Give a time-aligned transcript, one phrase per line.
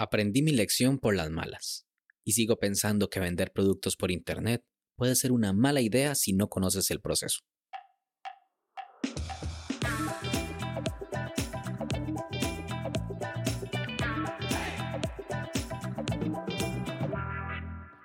[0.00, 1.84] Aprendí mi lección por las malas,
[2.24, 4.62] y sigo pensando que vender productos por Internet
[4.94, 7.40] puede ser una mala idea si no conoces el proceso.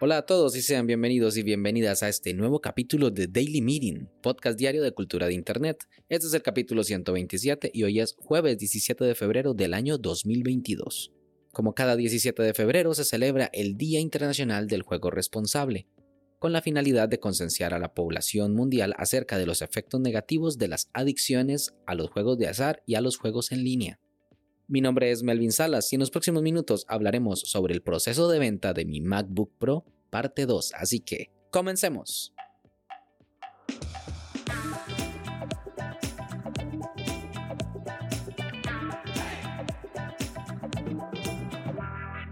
[0.00, 4.08] Hola a todos y sean bienvenidos y bienvenidas a este nuevo capítulo de Daily Meeting,
[4.22, 5.86] podcast diario de cultura de Internet.
[6.08, 11.12] Este es el capítulo 127 y hoy es jueves 17 de febrero del año 2022.
[11.52, 15.86] Como cada 17 de febrero se celebra el Día Internacional del Juego Responsable,
[16.38, 20.68] con la finalidad de concienciar a la población mundial acerca de los efectos negativos de
[20.68, 24.00] las adicciones a los juegos de azar y a los juegos en línea.
[24.66, 28.38] Mi nombre es Melvin Salas y en los próximos minutos hablaremos sobre el proceso de
[28.38, 32.32] venta de mi MacBook Pro parte 2, así que comencemos.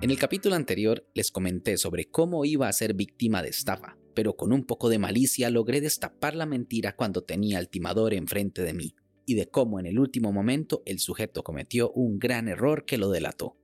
[0.02, 4.34] En el capítulo anterior les comenté sobre cómo iba a ser víctima de estafa, pero
[4.34, 8.72] con un poco de malicia logré destapar la mentira cuando tenía al timador enfrente de
[8.72, 8.94] mí,
[9.26, 13.10] y de cómo en el último momento el sujeto cometió un gran error que lo
[13.10, 13.58] delató.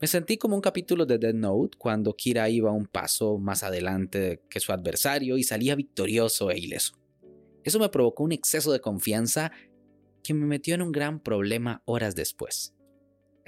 [0.00, 4.42] Me sentí como un capítulo de Dead Note cuando Kira iba un paso más adelante
[4.50, 6.98] que su adversario y salía victorioso e ileso.
[7.62, 9.52] Eso me provocó un exceso de confianza
[10.24, 12.74] que me metió en un gran problema horas después.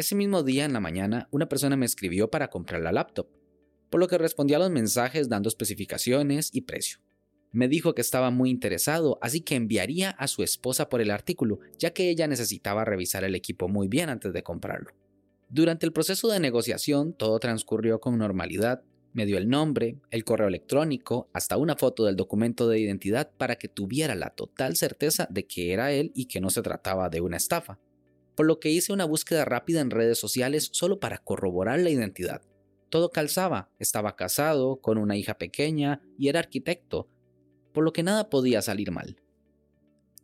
[0.01, 3.29] Ese mismo día en la mañana, una persona me escribió para comprar la laptop,
[3.91, 7.01] por lo que respondí a los mensajes dando especificaciones y precio.
[7.53, 11.59] Me dijo que estaba muy interesado, así que enviaría a su esposa por el artículo,
[11.79, 14.93] ya que ella necesitaba revisar el equipo muy bien antes de comprarlo.
[15.51, 18.83] Durante el proceso de negociación todo transcurrió con normalidad.
[19.13, 23.57] Me dio el nombre, el correo electrónico, hasta una foto del documento de identidad para
[23.57, 27.21] que tuviera la total certeza de que era él y que no se trataba de
[27.21, 27.79] una estafa
[28.41, 32.41] por lo que hice una búsqueda rápida en redes sociales solo para corroborar la identidad.
[32.89, 37.07] Todo calzaba, estaba casado, con una hija pequeña y era arquitecto,
[37.75, 39.21] por lo que nada podía salir mal.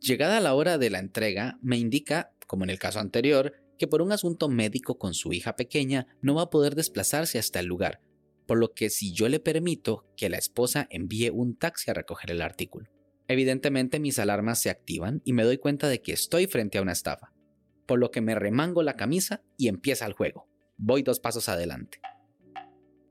[0.01, 4.01] Llegada la hora de la entrega, me indica, como en el caso anterior, que por
[4.01, 8.01] un asunto médico con su hija pequeña no va a poder desplazarse hasta el lugar,
[8.47, 12.31] por lo que si yo le permito que la esposa envíe un taxi a recoger
[12.31, 12.89] el artículo.
[13.29, 16.93] Evidentemente mis alarmas se activan y me doy cuenta de que estoy frente a una
[16.93, 17.36] estafa
[17.87, 20.49] por lo que me remango la camisa y empieza el juego.
[20.77, 22.01] Voy dos pasos adelante.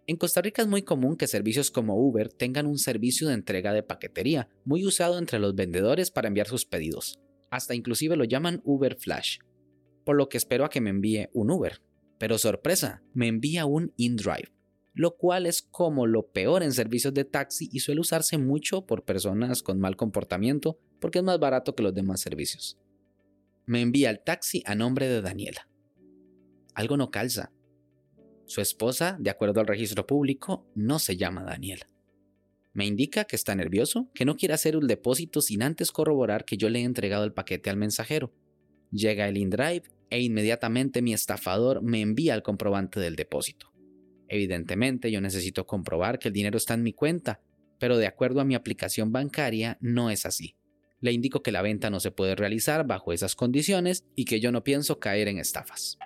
[0.07, 3.73] En Costa Rica es muy común que servicios como Uber tengan un servicio de entrega
[3.73, 7.19] de paquetería, muy usado entre los vendedores para enviar sus pedidos.
[7.49, 9.39] Hasta inclusive lo llaman Uber Flash.
[10.03, 11.81] Por lo que espero a que me envíe un Uber.
[12.19, 14.51] Pero sorpresa, me envía un InDrive,
[14.93, 19.05] lo cual es como lo peor en servicios de taxi y suele usarse mucho por
[19.05, 22.77] personas con mal comportamiento porque es más barato que los demás servicios
[23.65, 25.67] me envía el taxi a nombre de Daniela.
[26.73, 27.51] Algo no calza.
[28.45, 31.87] Su esposa, de acuerdo al registro público, no se llama Daniela.
[32.73, 36.57] Me indica que está nervioso, que no quiere hacer un depósito sin antes corroborar que
[36.57, 38.33] yo le he entregado el paquete al mensajero.
[38.91, 43.71] Llega el InDrive e inmediatamente mi estafador me envía el comprobante del depósito.
[44.27, 47.39] Evidentemente yo necesito comprobar que el dinero está en mi cuenta,
[47.79, 50.55] pero de acuerdo a mi aplicación bancaria no es así.
[51.01, 54.51] Le indico que la venta no se puede realizar bajo esas condiciones y que yo
[54.51, 55.97] no pienso caer en estafas.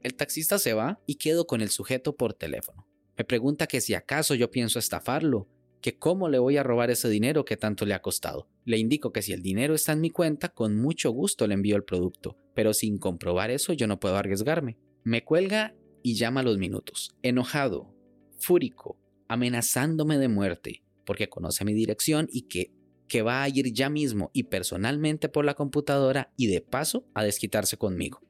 [0.00, 2.86] El taxista se va y quedo con el sujeto por teléfono.
[3.16, 5.48] Me pregunta que si acaso yo pienso estafarlo,
[5.80, 8.48] que cómo le voy a robar ese dinero que tanto le ha costado.
[8.64, 11.76] Le indico que si el dinero está en mi cuenta, con mucho gusto le envío
[11.76, 14.78] el producto, pero sin comprobar eso yo no puedo arriesgarme.
[15.04, 17.92] Me cuelga y llama a los minutos, enojado,
[18.38, 22.72] fúrico, amenazándome de muerte, porque conoce mi dirección y que
[23.08, 27.24] que va a ir ya mismo y personalmente por la computadora y de paso a
[27.24, 28.20] desquitarse conmigo.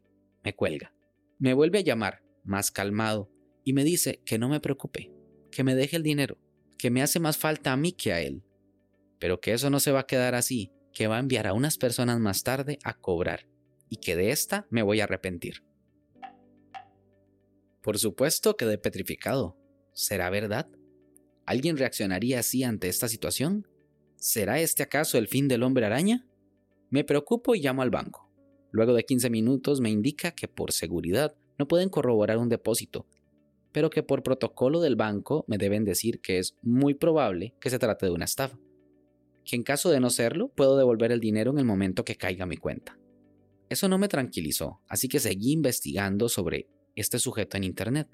[0.45, 0.95] Me cuelga.
[1.39, 3.31] Me vuelve a llamar, más calmado,
[3.65, 5.13] y me dice que no me preocupe,
[5.51, 6.39] que me deje el dinero,
[6.79, 8.43] que me hace más falta a mí que a él.
[9.19, 11.77] Pero que eso no se va a quedar así, que va a enviar a unas
[11.77, 13.49] personas más tarde a cobrar,
[13.89, 15.65] y que de esta me voy a arrepentir.
[17.83, 19.57] Por supuesto quedé petrificado.
[19.93, 20.69] ¿Será verdad?
[21.47, 23.67] ¿Alguien reaccionaría así ante esta situación?
[24.19, 26.27] ¿Será este acaso el fin del hombre araña?
[26.91, 28.29] Me preocupo y llamo al banco.
[28.73, 33.07] Luego de 15 minutos me indica que por seguridad no pueden corroborar un depósito,
[33.71, 37.79] pero que por protocolo del banco me deben decir que es muy probable que se
[37.79, 38.59] trate de una estafa.
[39.45, 42.45] Que en caso de no serlo, puedo devolver el dinero en el momento que caiga
[42.45, 42.99] mi cuenta.
[43.69, 48.09] Eso no me tranquilizó, así que seguí investigando sobre este sujeto en Internet.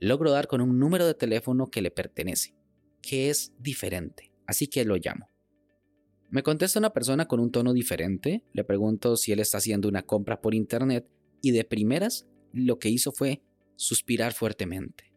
[0.00, 2.54] Logro dar con un número de teléfono que le pertenece,
[3.02, 5.31] que es diferente, así que lo llamo.
[6.32, 10.00] Me contesta una persona con un tono diferente, le pregunto si él está haciendo una
[10.00, 11.06] compra por internet
[11.42, 13.42] y de primeras lo que hizo fue
[13.76, 15.12] suspirar fuertemente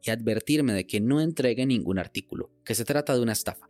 [0.00, 3.68] y advertirme de que no entregue ningún artículo, que se trata de una estafa.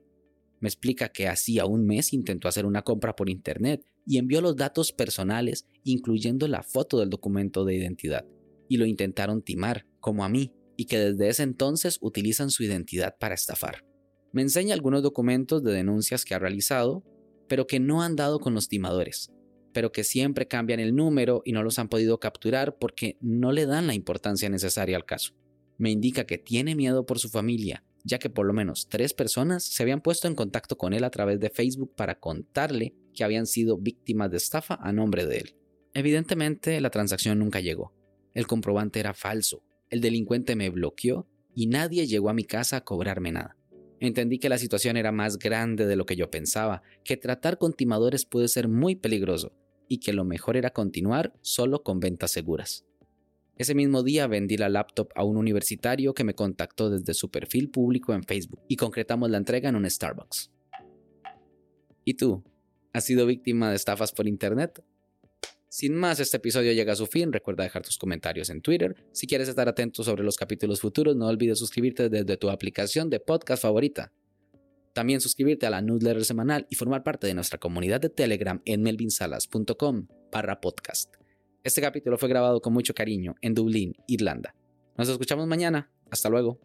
[0.61, 4.57] Me explica que hacía un mes intentó hacer una compra por internet y envió los
[4.57, 8.27] datos personales, incluyendo la foto del documento de identidad,
[8.69, 13.17] y lo intentaron timar, como a mí, y que desde ese entonces utilizan su identidad
[13.19, 13.90] para estafar.
[14.33, 17.03] Me enseña algunos documentos de denuncias que ha realizado,
[17.49, 19.33] pero que no han dado con los timadores,
[19.73, 23.67] pero que siempre cambian el número y no los han podido capturar porque no le
[23.67, 25.35] dan la importancia necesaria al caso.
[25.79, 29.65] Me indica que tiene miedo por su familia, ya que por lo menos tres personas
[29.65, 33.47] se habían puesto en contacto con él a través de Facebook para contarle que habían
[33.47, 35.57] sido víctimas de estafa a nombre de él.
[35.93, 37.93] Evidentemente la transacción nunca llegó.
[38.33, 42.85] El comprobante era falso, el delincuente me bloqueó y nadie llegó a mi casa a
[42.85, 43.57] cobrarme nada.
[44.01, 47.75] Entendí que la situación era más grande de lo que yo pensaba, que tratar con
[47.75, 49.53] timadores puede ser muy peligroso
[49.89, 52.87] y que lo mejor era continuar solo con ventas seguras.
[53.59, 57.71] Ese mismo día vendí la laptop a un universitario que me contactó desde su perfil
[57.71, 60.51] público en Facebook y concretamos la entrega en un Starbucks.
[62.07, 62.43] ¿Y tú?
[62.95, 64.83] ¿Has sido víctima de estafas por Internet?
[65.71, 67.33] Sin más, este episodio llega a su fin.
[67.33, 68.97] Recuerda dejar tus comentarios en Twitter.
[69.13, 73.21] Si quieres estar atento sobre los capítulos futuros, no olvides suscribirte desde tu aplicación de
[73.21, 74.13] podcast favorita.
[74.93, 78.83] También suscribirte a la newsletter semanal y formar parte de nuestra comunidad de Telegram en
[78.83, 81.15] melvinsalas.com barra podcast.
[81.63, 84.57] Este capítulo fue grabado con mucho cariño en Dublín, Irlanda.
[84.99, 85.89] Nos escuchamos mañana.
[86.11, 86.59] Hasta luego.